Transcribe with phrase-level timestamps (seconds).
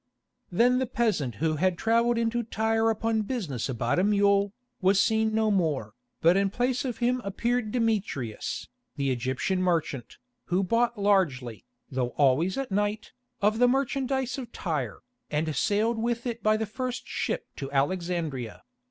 [0.51, 5.31] Then the peasant who had travelled into Tyre upon business about a mule, was seen
[5.31, 11.65] no more, but in place of him appeared Demetrius, the Egyptian merchant, who bought largely,
[11.91, 13.11] though always at night,
[13.43, 18.63] of the merchandise of Tyre, and sailed with it by the first ship to Alexandria.